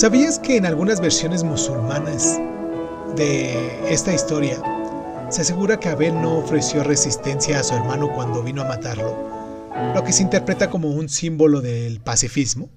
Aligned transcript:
¿Sabías 0.00 0.38
que 0.38 0.56
en 0.56 0.64
algunas 0.64 0.98
versiones 0.98 1.44
musulmanas 1.44 2.38
de 3.16 3.92
esta 3.92 4.14
historia 4.14 4.56
se 5.28 5.42
asegura 5.42 5.78
que 5.78 5.90
Abel 5.90 6.14
no 6.14 6.38
ofreció 6.38 6.82
resistencia 6.82 7.60
a 7.60 7.62
su 7.62 7.74
hermano 7.74 8.10
cuando 8.10 8.42
vino 8.42 8.62
a 8.62 8.64
matarlo, 8.64 9.14
lo 9.94 10.02
que 10.02 10.14
se 10.14 10.22
interpreta 10.22 10.70
como 10.70 10.88
un 10.88 11.10
símbolo 11.10 11.60
del 11.60 12.00
pacifismo? 12.00 12.70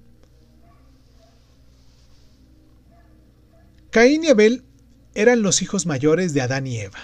Caín 3.88 4.24
y 4.24 4.28
Abel 4.28 4.62
eran 5.14 5.40
los 5.40 5.62
hijos 5.62 5.86
mayores 5.86 6.34
de 6.34 6.42
Adán 6.42 6.66
y 6.66 6.76
Eva. 6.76 6.98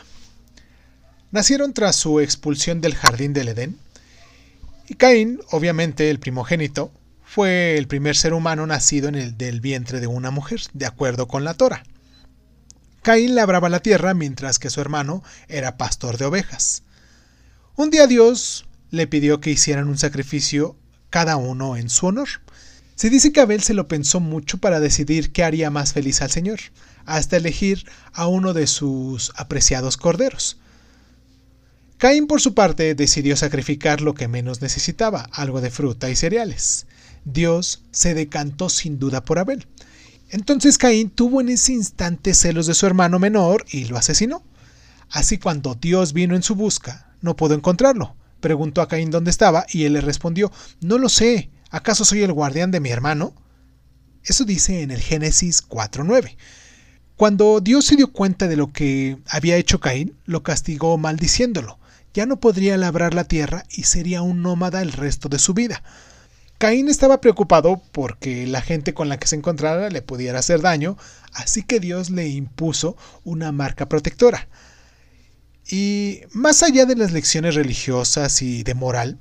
Nacieron 1.30 1.72
tras 1.72 1.96
su 1.96 2.20
expulsión 2.20 2.82
del 2.82 2.94
jardín 2.94 3.32
del 3.32 3.48
Edén, 3.48 3.78
y 4.86 4.96
Caín, 4.96 5.40
obviamente 5.50 6.10
el 6.10 6.20
primogénito, 6.20 6.92
fue 7.32 7.78
el 7.78 7.86
primer 7.86 8.16
ser 8.16 8.34
humano 8.34 8.66
nacido 8.66 9.08
en 9.08 9.14
el 9.14 9.38
del 9.38 9.60
vientre 9.60 10.00
de 10.00 10.08
una 10.08 10.32
mujer, 10.32 10.62
de 10.72 10.84
acuerdo 10.84 11.28
con 11.28 11.44
la 11.44 11.54
Torah. 11.54 11.84
Caín 13.02 13.36
labraba 13.36 13.68
la 13.68 13.78
tierra 13.78 14.14
mientras 14.14 14.58
que 14.58 14.68
su 14.68 14.80
hermano 14.80 15.22
era 15.46 15.76
pastor 15.76 16.18
de 16.18 16.24
ovejas. 16.24 16.82
Un 17.76 17.90
día 17.90 18.08
Dios 18.08 18.66
le 18.90 19.06
pidió 19.06 19.40
que 19.40 19.50
hicieran 19.50 19.86
un 19.86 19.96
sacrificio 19.96 20.76
cada 21.08 21.36
uno 21.36 21.76
en 21.76 21.88
su 21.88 22.06
honor. 22.06 22.28
Se 22.96 23.10
dice 23.10 23.30
que 23.30 23.40
Abel 23.40 23.62
se 23.62 23.74
lo 23.74 23.86
pensó 23.86 24.18
mucho 24.18 24.58
para 24.58 24.80
decidir 24.80 25.30
qué 25.30 25.44
haría 25.44 25.70
más 25.70 25.92
feliz 25.92 26.22
al 26.22 26.32
Señor, 26.32 26.58
hasta 27.06 27.36
elegir 27.36 27.86
a 28.12 28.26
uno 28.26 28.54
de 28.54 28.66
sus 28.66 29.30
apreciados 29.36 29.96
corderos. 29.96 30.58
Caín, 31.96 32.26
por 32.26 32.40
su 32.40 32.54
parte, 32.54 32.96
decidió 32.96 33.36
sacrificar 33.36 34.00
lo 34.00 34.14
que 34.14 34.26
menos 34.26 34.60
necesitaba, 34.62 35.28
algo 35.30 35.60
de 35.60 35.70
fruta 35.70 36.10
y 36.10 36.16
cereales. 36.16 36.86
Dios 37.24 37.84
se 37.90 38.14
decantó 38.14 38.68
sin 38.68 38.98
duda 38.98 39.24
por 39.24 39.38
Abel. 39.38 39.66
Entonces 40.30 40.78
Caín 40.78 41.10
tuvo 41.10 41.40
en 41.40 41.48
ese 41.48 41.72
instante 41.72 42.34
celos 42.34 42.66
de 42.66 42.74
su 42.74 42.86
hermano 42.86 43.18
menor 43.18 43.64
y 43.70 43.84
lo 43.86 43.96
asesinó. 43.96 44.42
Así 45.10 45.38
cuando 45.38 45.74
Dios 45.74 46.12
vino 46.12 46.36
en 46.36 46.42
su 46.42 46.54
busca, 46.54 47.14
no 47.20 47.36
pudo 47.36 47.54
encontrarlo. 47.54 48.14
Preguntó 48.40 48.80
a 48.80 48.88
Caín 48.88 49.10
dónde 49.10 49.30
estaba 49.30 49.66
y 49.68 49.84
él 49.84 49.94
le 49.94 50.00
respondió, 50.00 50.52
no 50.80 50.98
lo 50.98 51.08
sé, 51.08 51.50
¿Acaso 51.70 52.04
soy 52.04 52.22
el 52.22 52.32
guardián 52.32 52.72
de 52.72 52.80
mi 52.80 52.90
hermano? 52.90 53.32
Eso 54.24 54.44
dice 54.44 54.82
en 54.82 54.90
el 54.90 55.00
Génesis 55.00 55.66
4.9. 55.66 56.36
Cuando 57.14 57.60
Dios 57.60 57.84
se 57.84 57.94
dio 57.94 58.12
cuenta 58.12 58.48
de 58.48 58.56
lo 58.56 58.72
que 58.72 59.18
había 59.28 59.56
hecho 59.56 59.78
Caín, 59.78 60.16
lo 60.24 60.42
castigó 60.42 60.98
maldiciéndolo. 60.98 61.78
Ya 62.12 62.26
no 62.26 62.40
podría 62.40 62.76
labrar 62.76 63.14
la 63.14 63.22
tierra 63.22 63.64
y 63.70 63.84
sería 63.84 64.20
un 64.20 64.42
nómada 64.42 64.82
el 64.82 64.90
resto 64.90 65.28
de 65.28 65.38
su 65.38 65.54
vida. 65.54 65.84
Caín 66.60 66.90
estaba 66.90 67.22
preocupado 67.22 67.80
porque 67.90 68.46
la 68.46 68.60
gente 68.60 68.92
con 68.92 69.08
la 69.08 69.18
que 69.18 69.26
se 69.26 69.34
encontrara 69.34 69.88
le 69.88 70.02
pudiera 70.02 70.40
hacer 70.40 70.60
daño, 70.60 70.98
así 71.32 71.62
que 71.62 71.80
Dios 71.80 72.10
le 72.10 72.28
impuso 72.28 72.98
una 73.24 73.50
marca 73.50 73.88
protectora. 73.88 74.46
Y 75.70 76.20
más 76.32 76.62
allá 76.62 76.84
de 76.84 76.96
las 76.96 77.12
lecciones 77.12 77.54
religiosas 77.54 78.42
y 78.42 78.62
de 78.62 78.74
moral, 78.74 79.18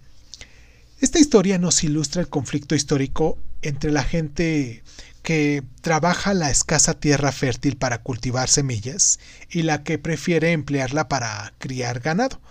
esta 0.99 1.17
historia 1.17 1.57
nos 1.59 1.81
ilustra 1.81 2.21
el 2.21 2.27
conflicto 2.27 2.75
histórico 2.75 3.37
entre 3.61 3.93
la 3.93 4.03
gente 4.03 4.83
que 5.23 5.63
trabaja 5.79 6.33
la 6.33 6.51
escasa 6.51 6.99
tierra 6.99 7.31
fértil 7.31 7.77
para 7.77 8.01
cultivar 8.01 8.49
semillas 8.49 9.17
y 9.49 9.61
la 9.61 9.83
que 9.83 9.97
prefiere 9.97 10.51
emplearla 10.51 11.07
para 11.07 11.53
criar 11.57 12.01
ganado. 12.01 12.41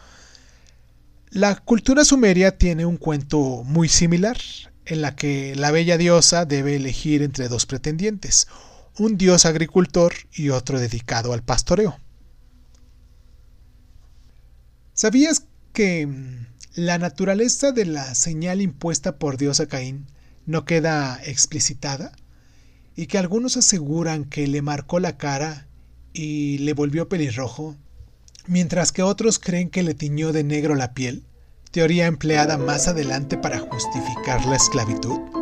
La 1.29 1.57
cultura 1.57 2.07
sumeria 2.07 2.57
tiene 2.57 2.87
un 2.87 2.97
cuento 2.97 3.63
muy 3.65 3.91
similar, 3.91 4.39
en 4.89 5.03
la 5.03 5.15
que 5.15 5.55
la 5.55 5.71
bella 5.71 5.99
diosa 5.99 6.47
debe 6.47 6.77
elegir 6.77 7.23
entre 7.23 7.49
dos 7.49 7.67
pretendientes, 7.67 8.49
un 8.99 9.17
dios 9.17 9.45
agricultor 9.45 10.15
y 10.33 10.49
otro 10.49 10.81
dedicado 10.81 11.33
al 11.33 11.43
pastoreo. 11.43 11.99
¿Sabías 14.95 15.45
que 15.73 16.09
la 16.75 16.99
naturaleza 16.99 17.71
de 17.71 17.85
la 17.85 18.15
señal 18.15 18.61
impuesta 18.61 19.19
por 19.19 19.37
Dios 19.37 19.61
a 19.61 19.67
Caín 19.67 20.07
no 20.47 20.65
queda 20.65 21.21
explicitada 21.23 22.13
y 22.97 23.07
que 23.07 23.19
algunos 23.19 23.57
aseguran 23.57 24.25
que 24.25 24.49
le 24.49 24.63
marcó 24.63 24.99
la 24.99 25.19
cara 25.19 25.69
y 26.13 26.59
le 26.59 26.73
volvió 26.73 27.09
pelirrojo, 27.09 27.77
mientras 28.47 28.91
que 28.91 29.03
otros 29.03 29.39
creen 29.39 29.71
que 29.71 29.83
le 29.83 29.95
tiñó 29.95 30.33
de 30.33 30.43
negro 30.43 30.75
la 30.75 30.95
piel, 30.95 31.25
teoría 31.71 32.07
empleada 32.07 32.59
más 32.59 32.89
adelante 32.89 33.37
para 33.37 33.59
justificar 33.59 34.45
la 34.47 34.57
esclavitud. 34.57 35.38